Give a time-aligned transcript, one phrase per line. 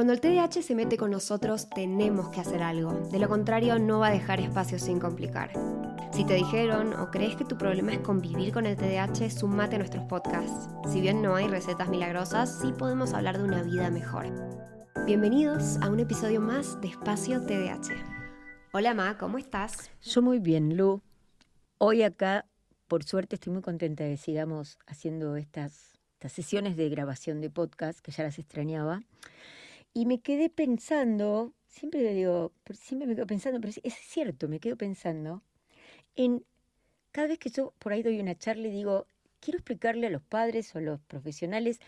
[0.00, 2.90] Cuando el TDAH se mete con nosotros, tenemos que hacer algo.
[3.10, 5.52] De lo contrario, no va a dejar espacio sin complicar.
[6.14, 9.78] Si te dijeron o crees que tu problema es convivir con el TDAH, sumate a
[9.78, 10.70] nuestros podcasts.
[10.90, 14.24] Si bien no hay recetas milagrosas, sí podemos hablar de una vida mejor.
[15.04, 17.92] Bienvenidos a un episodio más de Espacio TDAH.
[18.72, 19.90] Hola Ma, ¿cómo estás?
[20.00, 21.02] Yo muy bien, Lu.
[21.76, 22.46] Hoy acá,
[22.88, 27.50] por suerte, estoy muy contenta de que sigamos haciendo estas, estas sesiones de grabación de
[27.50, 29.02] podcast, que ya las extrañaba.
[29.92, 34.76] Y me quedé pensando, siempre digo, siempre me quedo pensando, pero es cierto, me quedo
[34.76, 35.42] pensando
[36.16, 36.44] en
[37.12, 39.06] cada vez que yo por ahí doy una charla y digo,
[39.40, 41.80] quiero explicarle a los padres o a los profesionales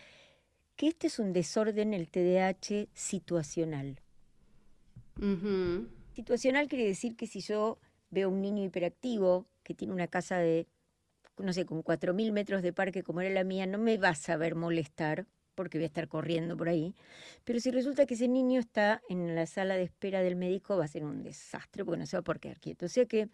[0.75, 3.99] que este es un desorden, el TDAH situacional.
[6.15, 7.77] Situacional quiere decir que si yo
[8.09, 10.67] veo a un niño hiperactivo que tiene una casa de,
[11.37, 14.15] no sé, con 4.000 metros de parque como era la mía, no me va a
[14.15, 16.95] saber molestar porque voy a estar corriendo por ahí.
[17.43, 20.85] Pero si resulta que ese niño está en la sala de espera del médico, va
[20.85, 22.85] a ser un desastre porque no se va a poder quedar quieto.
[22.85, 23.29] O sea que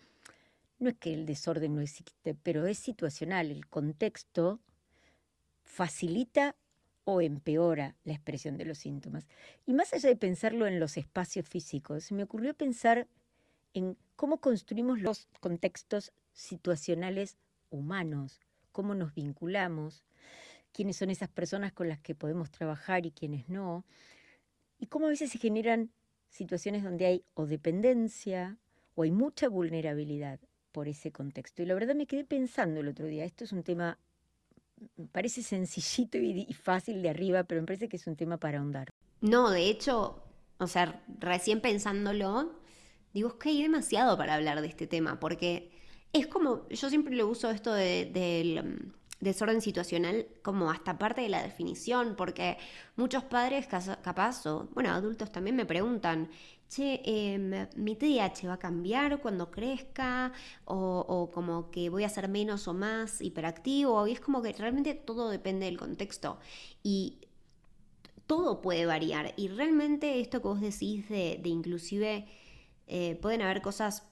[0.80, 3.52] no es que el desorden no existe, pero es situacional.
[3.52, 4.60] El contexto
[5.64, 6.56] facilita
[7.04, 9.28] o empeora la expresión de los síntomas.
[9.66, 13.08] Y más allá de pensarlo en los espacios físicos, me ocurrió pensar
[13.74, 17.38] en cómo construimos los contextos situacionales
[17.72, 18.40] humanos,
[18.72, 20.04] cómo nos vinculamos,
[20.72, 23.86] quiénes son esas personas con las que podemos trabajar y quiénes no,
[24.78, 25.92] y cómo a veces se generan
[26.30, 28.58] situaciones donde hay o dependencia
[28.96, 30.40] o hay mucha vulnerabilidad
[30.72, 31.62] por ese contexto.
[31.62, 33.98] Y la verdad me quedé pensando el otro día, esto es un tema,
[35.12, 38.90] parece sencillito y, fácil de arriba, pero me parece que es un tema para ahondar.
[39.22, 40.24] No, de hecho,
[40.60, 42.54] o sea, recién pensándolo,
[43.14, 45.72] digo, es que hay demasiado para hablar de este tema, porque
[46.14, 47.74] es como, yo siempre le uso esto.
[47.74, 48.86] De,
[49.20, 52.58] desorden situacional como hasta parte de la definición, porque
[52.96, 56.30] muchos padres capaz, o bueno, adultos también me preguntan,
[56.70, 60.32] che, em, mi TDAH va a cambiar cuando crezca,
[60.66, 64.54] o, o, como que voy a ser menos o más hiperactivo, y es como que
[64.54, 66.40] realmente todo depende del contexto.
[66.84, 67.20] Y
[68.28, 69.34] todo puede variar.
[69.38, 72.28] Y realmente esto que vos decís de, de inclusive
[72.86, 74.04] eh, pueden haber cosas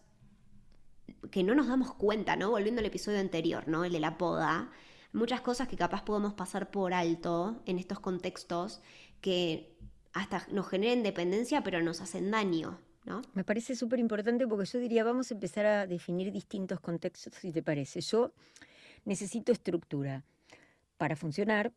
[1.29, 2.49] que no nos damos cuenta, ¿no?
[2.49, 3.85] Volviendo al episodio anterior, ¿no?
[3.85, 4.71] El de la poda
[5.17, 8.81] muchas cosas que capaz podemos pasar por alto en estos contextos
[9.19, 9.75] que
[10.13, 12.79] hasta nos generen dependencia pero nos hacen daño.
[13.05, 13.22] ¿No?
[13.33, 17.53] Me parece súper importante porque yo diría, vamos a empezar a definir distintos contextos, si
[17.53, 18.01] te parece.
[18.01, 18.33] Yo
[19.06, 20.25] necesito estructura
[20.97, 21.72] para funcionar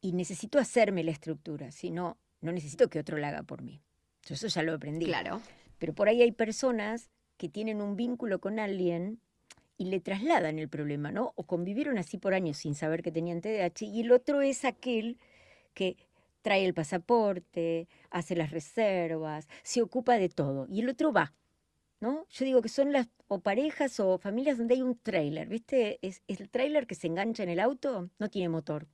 [0.00, 3.80] y necesito hacerme la estructura, si no, no necesito que otro la haga por mí.
[4.24, 5.06] Yo eso ya lo aprendí.
[5.06, 5.40] Claro.
[5.78, 9.20] Pero por ahí hay personas que tienen un vínculo con alguien
[9.78, 11.32] y le trasladan el problema, ¿no?
[11.36, 15.18] O convivieron así por años sin saber que tenían TDAH y el otro es aquel
[15.74, 15.96] que
[16.42, 21.34] trae el pasaporte, hace las reservas, se ocupa de todo y el otro va,
[22.00, 22.26] ¿no?
[22.30, 25.98] Yo digo que son las o parejas o familias donde hay un trailer, ¿viste?
[26.02, 28.86] Es, el trailer que se engancha en el auto, no tiene motor.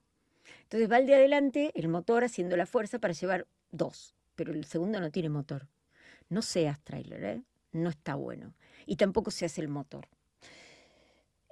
[0.63, 4.65] Entonces va el de adelante el motor haciendo la fuerza para llevar dos, pero el
[4.65, 5.69] segundo no tiene motor.
[6.29, 7.43] No seas trailer, ¿eh?
[7.73, 8.55] No está bueno.
[8.87, 10.09] Y tampoco se hace el motor.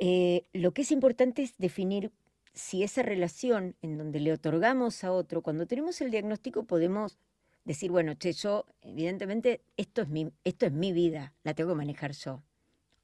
[0.01, 2.11] Eh, lo que es importante es definir
[2.55, 7.19] si esa relación en donde le otorgamos a otro, cuando tenemos el diagnóstico podemos
[7.67, 11.77] decir, bueno, che, yo, evidentemente, esto es mi, esto es mi vida, la tengo que
[11.77, 12.43] manejar yo.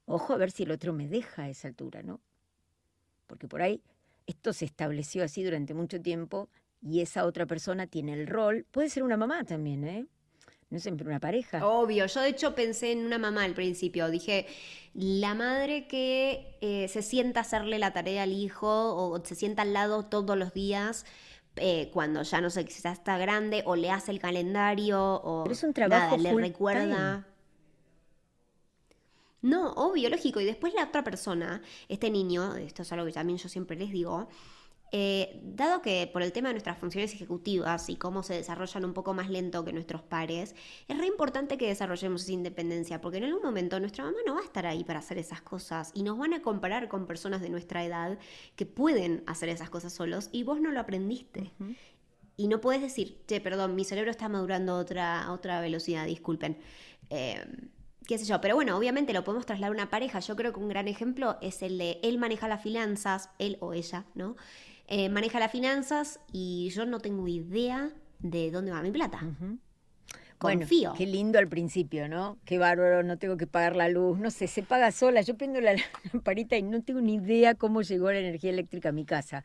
[0.05, 2.19] Ojo a ver si el otro me deja a esa altura, ¿no?
[3.27, 3.81] Porque por ahí
[4.25, 6.49] esto se estableció así durante mucho tiempo
[6.81, 10.07] y esa otra persona tiene el rol, puede ser una mamá también, ¿eh?
[10.69, 11.65] No siempre una pareja.
[11.65, 14.47] Obvio, yo de hecho pensé en una mamá al principio, dije,
[14.93, 19.61] la madre que eh, se sienta a hacerle la tarea al hijo o se sienta
[19.61, 21.05] al lado todos los días.
[21.55, 25.53] Eh, cuando ya no sé, quizás está grande, o le hace el calendario, o Pero
[25.53, 27.25] es un trabajo le recuerda.
[29.41, 30.39] No, obvio, lógico.
[30.39, 33.91] Y después la otra persona, este niño, esto es algo que también yo siempre les
[33.91, 34.27] digo,
[34.91, 38.93] eh, dado que por el tema de nuestras funciones ejecutivas y cómo se desarrollan un
[38.93, 40.55] poco más lento que nuestros pares,
[40.87, 44.41] es re importante que desarrollemos esa independencia, porque en algún momento nuestra mamá no va
[44.41, 47.49] a estar ahí para hacer esas cosas y nos van a comparar con personas de
[47.49, 48.17] nuestra edad
[48.55, 51.51] que pueden hacer esas cosas solos y vos no lo aprendiste.
[52.37, 56.59] Y no puedes decir, che, perdón, mi cerebro está madurando a otra, otra velocidad, disculpen.
[57.09, 57.43] Eh,
[58.07, 60.19] qué sé yo, pero bueno, obviamente lo podemos trasladar a una pareja.
[60.19, 63.73] Yo creo que un gran ejemplo es el de él maneja las finanzas, él o
[63.73, 64.35] ella, ¿no?
[64.87, 67.89] Eh, maneja las finanzas y yo no tengo idea
[68.19, 69.19] de dónde va mi plata.
[70.37, 70.93] Confío.
[70.95, 72.37] qué lindo al principio, ¿no?
[72.45, 75.21] Qué bárbaro, no tengo que pagar la luz, no sé, se paga sola.
[75.21, 75.75] Yo prendo la
[76.13, 79.43] lamparita y no tengo ni idea cómo llegó la energía eléctrica a mi casa.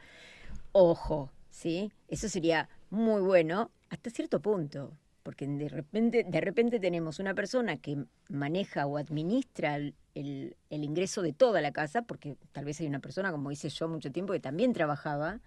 [0.73, 1.91] Ojo, ¿sí?
[2.09, 4.93] Eso sería muy bueno hasta cierto punto.
[5.23, 11.33] Porque de repente, de repente tenemos una persona que maneja o administra el, ingreso de
[11.33, 14.41] toda la casa, porque tal vez hay una persona, como hice yo mucho tiempo, que
[14.41, 15.41] también trabajaba,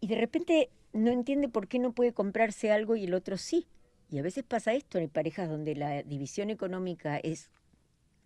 [0.00, 3.66] y de repente no entiende por qué no puede comprarse algo y el otro sí.
[4.10, 7.50] Y a veces pasa esto en parejas donde la división económica es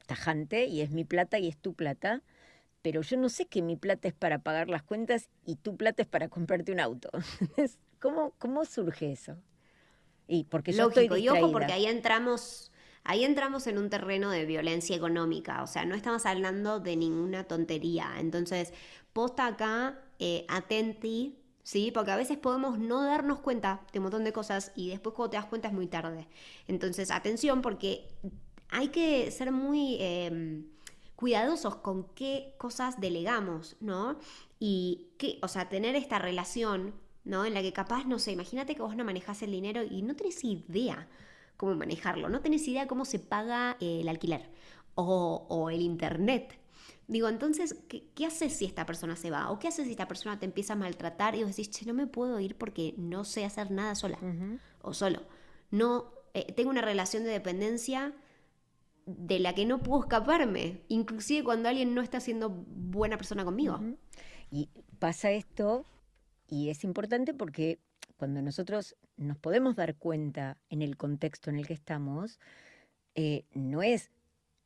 [0.07, 2.23] tajante y es mi plata y es tu plata,
[2.83, 6.03] pero yo no sé que mi plata es para pagar las cuentas y tu plata
[6.03, 7.11] es para comprarte un auto.
[8.01, 9.37] ¿Cómo, cómo surge eso?
[10.31, 12.71] Y porque yo Lógico, y ojo porque ahí entramos,
[13.03, 17.45] ahí entramos en un terreno de violencia económica, o sea, no estamos hablando de ninguna
[17.45, 18.13] tontería.
[18.19, 18.73] Entonces,
[19.13, 21.91] posta acá, eh, atenti, ¿sí?
[21.93, 25.31] Porque a veces podemos no darnos cuenta de un montón de cosas y después cuando
[25.31, 26.29] te das cuenta es muy tarde.
[26.69, 28.07] Entonces, atención porque
[28.69, 29.97] hay que ser muy...
[29.99, 30.65] Em,
[31.21, 34.19] cuidadosos con qué cosas delegamos, ¿no?
[34.59, 36.95] Y qué, o sea, tener esta relación,
[37.31, 37.47] ¿no?
[37.47, 40.17] En la que capaz, no sé, imagínate que vos no manejás el dinero y no
[40.17, 41.09] tenés idea
[41.57, 44.51] cómo manejarlo, no tenés idea cómo se paga el alquiler
[44.97, 46.59] o, el internet.
[47.07, 49.51] Digo, entonces, ¿qué, haces si esta persona se va?
[49.51, 51.95] ¿O qué haces si esta persona te empieza a maltratar y vos decís, che, no
[51.95, 54.19] me puedo ir porque no sé hacer nada sola
[54.83, 55.23] o solo?
[55.71, 58.13] No, eh, tengo una relación de dependencia
[59.07, 63.81] de la que no puedo escaparme, inclusive cuando alguien no está siendo buena persona conmigo.
[64.51, 64.69] Y
[64.99, 65.85] pasa esto,
[66.51, 67.79] y es importante porque
[68.17, 72.39] cuando nosotros nos podemos dar cuenta en el contexto en el que estamos,
[73.15, 74.11] eh, no es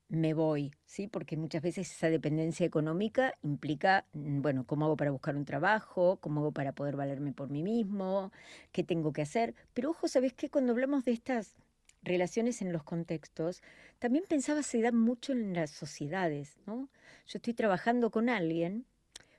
[0.08, 1.08] me voy, ¿sí?
[1.08, 6.18] Porque muchas veces esa dependencia económica implica, mm, bueno, cómo hago para buscar un trabajo,
[6.20, 8.32] cómo hago para poder valerme por mí mismo,
[8.72, 9.54] qué tengo que hacer.
[9.72, 10.50] Pero ojo, ¿sabes qué?
[10.50, 11.56] Cuando hablamos de estas
[12.02, 13.62] relaciones en los contextos,
[13.98, 16.88] también pensaba se da mucho en las sociedades, ¿no?
[17.26, 18.86] Yo estoy trabajando con alguien,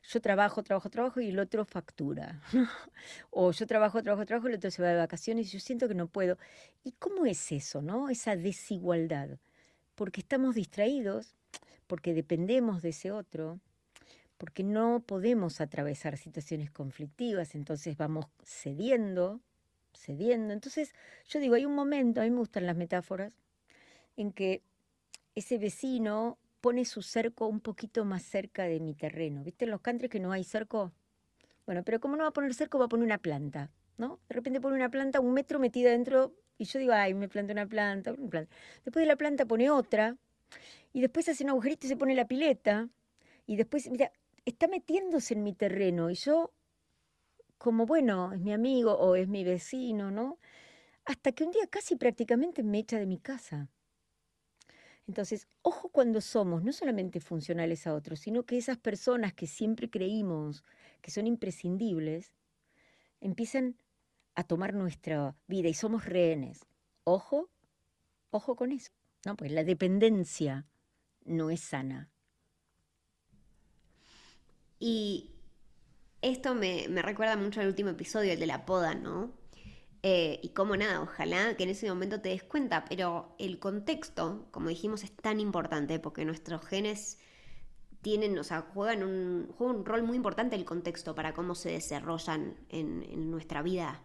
[0.09, 2.41] yo trabajo, trabajo, trabajo y el otro factura.
[3.31, 5.87] o yo trabajo, trabajo, trabajo y el otro se va de vacaciones y yo siento
[5.87, 6.37] que no puedo.
[6.83, 8.09] ¿Y cómo es eso, no?
[8.09, 9.39] Esa desigualdad.
[9.95, 11.35] Porque estamos distraídos,
[11.87, 13.59] porque dependemos de ese otro,
[14.37, 19.39] porque no podemos atravesar situaciones conflictivas, entonces vamos cediendo,
[19.93, 20.53] cediendo.
[20.53, 20.93] Entonces,
[21.27, 23.33] yo digo, hay un momento, a mí me gustan las metáforas,
[24.17, 24.61] en que
[25.35, 29.43] ese vecino pone su cerco un poquito más cerca de mi terreno.
[29.43, 30.91] ¿Viste en los country que no hay cerco?
[31.67, 33.69] Bueno, pero como no va a poner cerco, va a poner una planta,
[33.99, 34.19] ¿no?
[34.27, 37.53] De repente pone una planta un metro metida dentro y yo digo, ay, me planta
[37.53, 38.55] una planta, una planta.
[38.83, 40.17] Después de la planta pone otra
[40.91, 42.89] y después hace un agujerito y se pone la pileta
[43.45, 44.11] y después, mira,
[44.43, 46.51] está metiéndose en mi terreno y yo
[47.59, 50.39] como, bueno, es mi amigo o es mi vecino, ¿no?
[51.05, 53.69] Hasta que un día casi prácticamente me echa de mi casa.
[55.07, 59.89] Entonces, ojo cuando somos no solamente funcionales a otros, sino que esas personas que siempre
[59.89, 60.63] creímos
[61.01, 62.33] que son imprescindibles,
[63.21, 63.77] empiezan
[64.33, 66.65] a tomar nuestra vida y somos rehenes.
[67.03, 67.49] Ojo,
[68.31, 68.91] ojo con eso.
[69.25, 70.65] No, pues la dependencia
[71.23, 72.09] no es sana.
[74.79, 75.31] Y
[76.21, 79.31] esto me, recuerda mucho al último episodio, el de la poda, ¿no?
[80.07, 84.47] Eh, y cómo nada, ojalá que en ese momento te des cuenta, pero el contexto,
[84.51, 87.17] como dijimos, es tan importante porque nuestros genes
[88.03, 91.71] tienen, o sea, juegan un, juegan un rol muy importante el contexto para cómo se
[91.71, 94.03] desarrollan en, nuestra vida.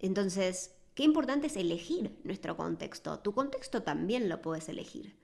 [0.00, 3.20] Entonces, qué importante es elegir nuestro contexto.
[3.20, 5.16] Tu contexto también lo puedes elegir.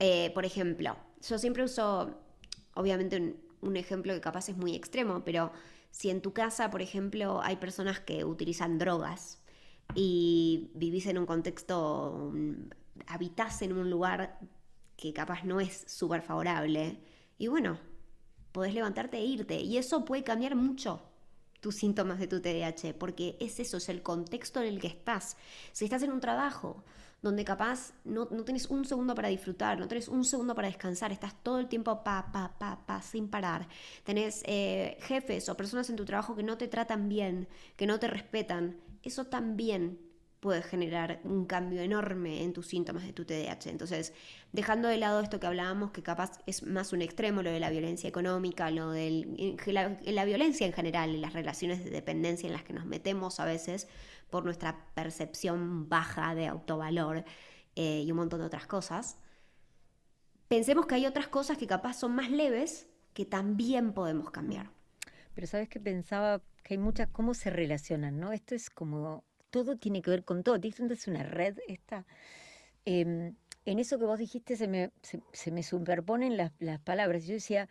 [0.00, 2.18] Eh, por ejemplo, yo siempre uso,
[2.74, 5.52] obviamente, un ejemplo que capaz es muy extremo, pero
[5.92, 9.39] si en tu casa, por ejemplo, hay personas que utilizan drogas
[9.94, 12.32] y vivís en un contexto,
[13.06, 14.38] habitas en un lugar
[14.96, 17.00] que capaz no es súper favorable,
[17.38, 17.78] y bueno,
[18.52, 19.60] podés levantarte e irte.
[19.60, 21.02] Y eso puede cambiar mucho
[21.60, 25.36] tus síntomas de tu TDAH, porque es eso, es el contexto en el que estás.
[25.72, 26.84] Si estás en un trabajo
[27.22, 31.12] donde capaz no, no tienes un segundo para disfrutar, no tienes un segundo para descansar,
[31.12, 33.68] estás todo el tiempo pa, pa, pa, pa, sin parar.
[34.04, 37.98] Tenés eh, jefes o personas en tu trabajo que no te tratan bien, que no
[37.98, 38.76] te respetan.
[39.02, 39.98] Eso también
[40.40, 43.68] puede generar un cambio enorme en tus síntomas de tu TDAH.
[43.68, 44.14] Entonces,
[44.52, 47.68] dejando de lado esto que hablábamos, que capaz es más un extremo, lo de la
[47.68, 52.72] violencia económica, lo de la, violencia en general, las relaciones de dependencia en las que
[52.72, 53.86] nos metemos a veces,
[54.30, 57.24] por nuestra percepción baja de autovalor
[57.76, 59.18] eh, y un montón de otras cosas,
[60.48, 64.70] pensemos que hay otras cosas que capaz son más leves que también podemos cambiar.
[65.34, 68.32] Pero sabes que pensaba que hay muchas, cómo se relacionan, ¿no?
[68.32, 72.06] Esto es como, todo tiene que ver con todo, esto es una red esta.
[72.84, 73.34] Em,
[73.66, 77.26] en eso que vos dijiste se me, se, me superponen las, las palabras.
[77.26, 77.68] Yo decía,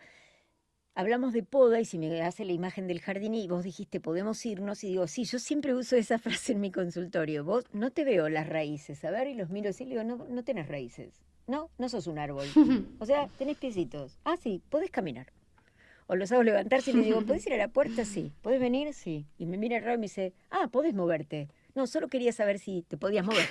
[0.93, 4.45] hablamos de poda y si me hace la imagen del jardín y vos dijiste podemos
[4.45, 8.03] irnos y digo, sí, yo siempre uso esa frase en mi consultorio, vos no te
[8.03, 11.13] veo las raíces, a ver, y los miro así y digo, no, no tenés raíces,
[11.47, 12.47] no, no sos un árbol,
[12.99, 15.31] o sea, tenés piecitos, ah, sí, podés caminar.
[16.11, 18.03] O los hago levantarse y le digo, ¿podés ir a la puerta?
[18.03, 18.33] Sí.
[18.41, 18.95] ¿Podés venir?
[18.95, 19.27] Sí.
[19.37, 21.49] Y me mira raro y me dice, ah, podés moverte.
[21.75, 23.45] No, solo quería saber si te podías mover.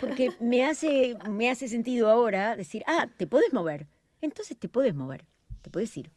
[0.00, 3.86] Porque me hace, me hace sentido ahora decir, ah, te podés mover.
[4.20, 5.24] Entonces te podés mover,
[5.62, 6.10] te podés ir.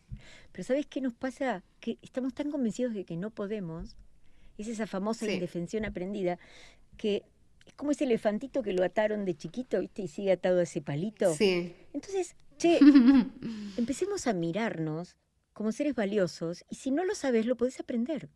[0.52, 1.64] Pero ¿sabes qué nos pasa?
[1.80, 3.96] Que estamos tan convencidos de que no podemos.
[4.58, 6.40] Es esa famosa indefensión aprendida
[6.98, 7.22] que
[7.68, 10.02] es como ese elefantito que lo ataron de chiquito, ¿viste?
[10.02, 11.36] Y sigue atado a ese palito.
[11.36, 11.76] Sí.
[11.94, 12.80] Entonces, che,
[13.78, 15.16] empecemos a mirarnos
[15.58, 18.30] como seres valiosos y si no lo sabes, lo podés aprender.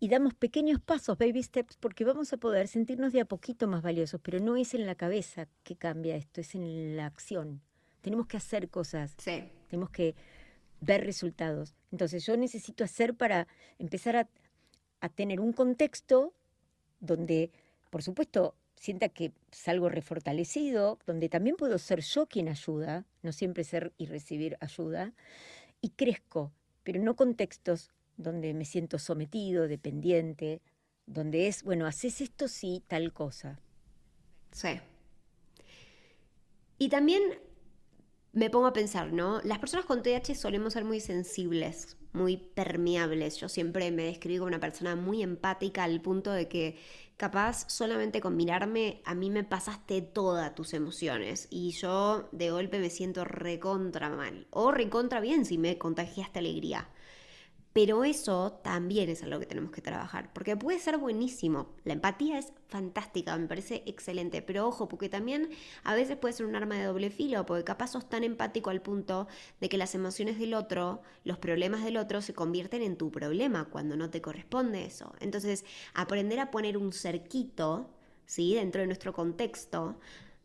[0.00, 3.82] Y damos pequeños pasos, baby steps, porque vamos a poder sentirnos de a poquito más
[3.82, 7.62] valiosos, pero no es en la cabeza que cambia esto, es en la acción.
[8.00, 9.14] Tenemos que hacer cosas.
[9.18, 9.44] Sí.
[9.68, 10.16] Tenemos que
[10.80, 11.76] ver resultados.
[11.92, 13.46] Entonces yo necesito hacer para
[13.78, 14.28] empezar a,
[15.10, 16.34] tener un contexto
[16.98, 17.52] donde,
[17.90, 23.62] por supuesto, sienta que salgo refortalecido, donde también puedo ser yo quien ayuda, no siempre
[23.62, 25.12] ser y recibir ayuda,
[25.80, 30.60] y crezco, pero no contextos donde me siento sometido, dependiente,
[31.06, 33.60] donde es, bueno, haces esto sí, tal cosa.
[34.50, 34.80] Sí.
[36.78, 37.22] Y también
[38.32, 39.40] me pongo a pensar, ¿no?
[39.42, 43.36] Las personas con TDAH solemos ser muy sensibles, muy permeables.
[43.36, 46.76] Yo siempre me describo como una persona muy empática al punto de que
[47.18, 52.78] capaz solamente con mirarme a mí me pasaste todas tus emociones y yo de golpe
[52.78, 56.88] me siento recontra mal o recontra bien si me contagiaste alegría.
[57.78, 61.76] Pero eso también es algo que tenemos que trabajar, porque puede ser buenísimo.
[61.84, 65.48] La empatía es fantástica, me parece excelente, pero ojo, porque también
[65.84, 68.82] a veces puede ser un arma de doble filo, porque capaz sos tan empático al
[68.82, 69.28] punto
[69.60, 73.66] de que las emociones del otro, los problemas del otro se convierten en tu problema
[73.66, 75.12] cuando no te corresponde eso.
[75.20, 77.90] Entonces, aprender a poner un cerquito,
[78.26, 78.56] ¿sí?
[78.56, 80.00] Dentro de nuestro contexto,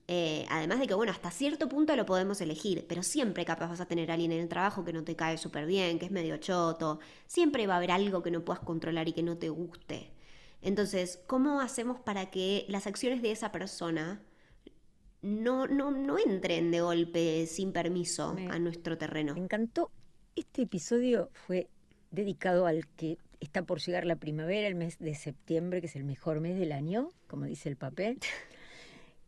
[0.07, 3.81] eh, además de que, bueno, hasta cierto punto lo podemos elegir, pero siempre capaz vas
[3.81, 6.11] a tener a alguien en el trabajo que no te cae súper bien, que es
[6.11, 9.49] medio choto, siempre va a haber algo que no puedas controlar y que no te
[9.49, 10.11] guste.
[10.61, 14.21] Entonces, ¿cómo hacemos para que las acciones de esa persona
[15.21, 19.33] no, no, no entren de golpe sin permiso a nuestro terreno?
[19.33, 19.89] Me encantó.
[20.35, 21.69] Este episodio fue
[22.11, 26.03] dedicado al que está por llegar la primavera, el mes de septiembre, que es el
[26.03, 28.19] mejor mes del año, como dice el papel.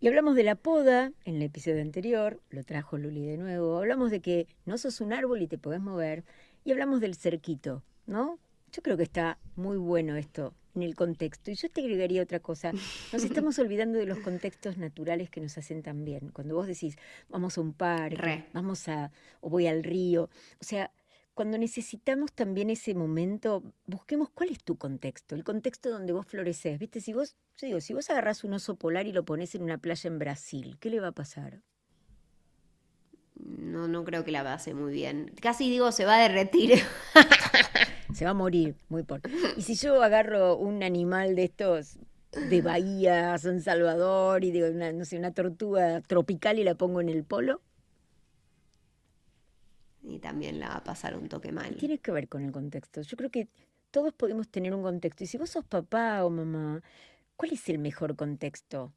[0.05, 3.79] Y hablamos de la poda en el episodio anterior, lo trajo Luli de nuevo.
[3.79, 6.23] Hablamos de que no sos un árbol y te podés mover.
[6.63, 8.37] Y hablamos del cerquito, ¿no?
[8.71, 11.49] Yo creo que está muy bueno esto en el contexto.
[11.49, 12.71] Y yo te agregaría otra cosa.
[12.71, 16.29] Nos estamos olvidando de los contextos naturales que nos hacen tan bien.
[16.29, 16.97] Cuando vos decís,
[17.29, 20.29] vamos a un parque, vamos a, o voy al río.
[20.61, 20.91] O sea,
[21.35, 26.79] cuando necesitamos también ese momento, busquemos cuál es tu contexto, el contexto donde vos floreces.
[26.79, 27.01] ¿Viste?
[27.01, 29.77] Si vos, yo digo, si vos agarrás un oso polar y lo pones en una
[29.77, 31.61] playa en Brasil, ¿qué le va a pasar?
[33.35, 35.29] No, no creo que la pase muy bien.
[35.41, 36.79] Casi digo, se va a derretir.
[38.13, 39.21] se va a morir, muy por.
[39.57, 41.97] Y si yo agarro un animal de estos
[42.31, 47.09] de Bahía, San Salvador, y digo, no sé, una tortuga tropical y la pongo en
[47.09, 47.61] el polo,
[50.07, 51.75] y también la va a pasar un toque mal.
[51.75, 53.01] Tiene que ver con el contexto.
[53.01, 53.47] Yo creo que
[53.91, 55.23] todos podemos tener un contexto.
[55.23, 56.81] Y si vos sos papá o mamá,
[57.35, 58.93] ¿cuál es el mejor contexto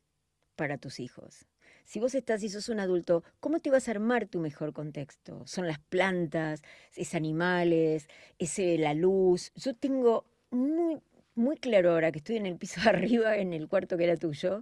[0.57, 1.47] para tus hijos?
[1.85, 5.47] Si vos estás y sos un adulto, ¿cómo te vas a armar tu mejor contexto?
[5.47, 6.63] ¿Son las plantas,
[6.95, 9.53] es animales, es eh, la luz?
[9.55, 11.01] Yo tengo muy,
[11.35, 14.61] muy claro ahora que estoy en el piso arriba, en el cuarto que era tuyo,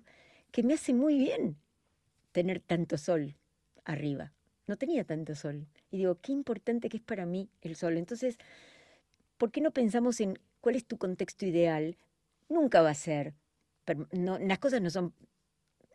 [0.53, 1.57] que me hace muy bien
[2.33, 3.35] tener tanto sol
[3.85, 4.36] arriba
[4.67, 5.67] no tenía tanto sol.
[5.91, 7.97] Y digo, qué importante que es para mí el sol.
[7.97, 8.39] Entonces,
[9.37, 11.97] ¿por qué no pensamos en cuál es tu contexto ideal?
[12.49, 13.35] Nunca va a ser.
[14.13, 15.15] No, las cosas no son,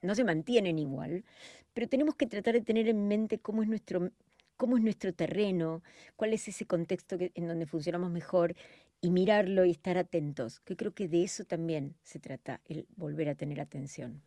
[0.01, 1.25] no se mantienen igual,
[1.74, 4.12] pero tenemos que tratar de tener en mente cómo es nuestro,
[4.56, 5.84] cómo es nuestro terreno,
[6.16, 8.56] cuál es ese contexto en donde funcionamos mejor
[9.01, 13.28] y mirarlo y estar atentos, que creo que de eso también se trata, el volver
[13.28, 14.22] a tener atención.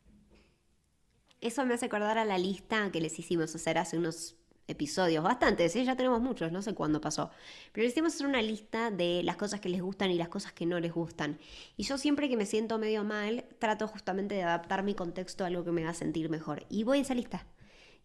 [1.45, 4.35] Eso me hace acordar a la lista que les hicimos hacer hace unos
[4.67, 5.85] episodios, bastantes, ¿eh?
[5.85, 7.29] ya tenemos muchos, no sé cuándo pasó,
[7.71, 10.55] pero les hicimos hacer una lista de las cosas que les gustan y las cosas
[10.55, 11.39] que no les gustan.
[11.77, 15.49] Y yo siempre que me siento medio mal, trato justamente de adaptar mi contexto a
[15.49, 16.65] algo que me haga sentir mejor.
[16.71, 17.47] Y voy a esa lista.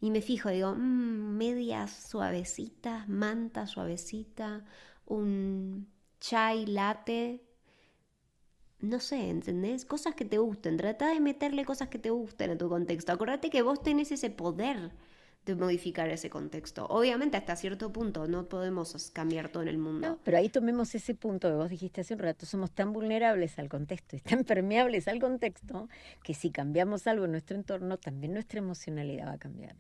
[0.02, 4.66] Y me fijo, digo, mmm, medias suavecitas, manta suavecita,
[5.06, 5.88] un
[6.20, 7.49] chai latte
[8.82, 9.86] no sé, ¿entendés?
[9.86, 10.78] Cosas que te gusten.
[10.78, 13.12] Trata de meterle cosas que te gusten a tu contexto.
[13.12, 14.92] Acordate que vos tenés ese poder
[15.46, 16.86] de modificar ese contexto.
[16.88, 20.20] Obviamente hasta cierto punto no podemos cambiar todo en el mundo.
[20.24, 23.70] Pero ahí tomemos ese punto que vos dijiste hace un rato, somos tan vulnerables al
[23.70, 25.90] contexto y tan permeables al contexto
[26.24, 29.76] que si cambiamos algo en nuestro entorno, también nuestra emocionalidad va a cambiar.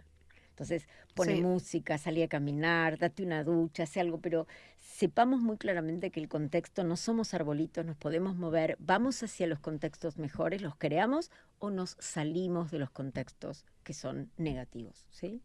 [0.59, 1.41] Entonces, pone Sí.
[1.41, 4.45] música, salí a caminar, date una ducha, hace algo, pero
[4.77, 9.59] sepamos muy claramente que el contexto no somos arbolitos, nos podemos mover, vamos hacia los
[9.59, 15.41] contextos mejores, los creamos o nos salimos de los contextos que son negativos, ¿sí?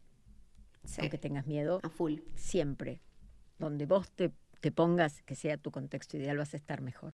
[0.83, 2.19] Sí, Aunque tengas miedo, a full.
[2.35, 2.99] siempre,
[3.57, 7.13] donde vos te, te pongas, que sea tu contexto ideal, vas a estar mejor.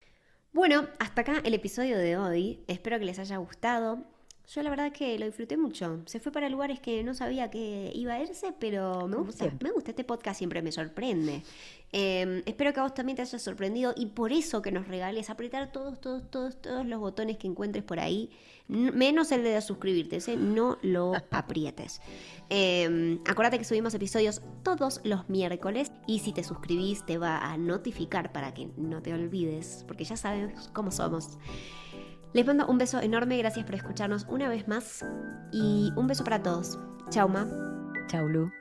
[0.54, 2.63] Bueno, hasta acá el episodio de hoy.
[2.68, 4.06] Espero que les haya gustado.
[4.54, 6.01] Yo la verdad que lo disfruté mucho.
[6.06, 9.44] Se fue para lugares que no sabía que iba a irse, pero me gusta.
[9.44, 9.68] siempre.
[9.68, 9.92] Me gusta.
[9.92, 11.44] Este podcast siempre me sorprende.
[11.92, 15.30] Eh, espero que a vos también te haya sorprendido y por eso que nos regales
[15.30, 18.30] apretar todos, todos, todos, todos los botones que encuentres por ahí,
[18.68, 22.01] menos el de suscribirte, no lo aprietes.
[22.50, 27.58] Eh, acuérdate que subimos episodios todos los miércoles y si te suscribís te va a
[27.58, 31.38] notificar para que no te olvides, porque ya sabes cómo somos.
[32.34, 35.05] Les mando un beso enorme, gracias por escucharnos una vez más
[35.51, 36.77] y un beso para todos.
[37.10, 37.48] Chau, ma.
[38.07, 38.51] Chau, Lu.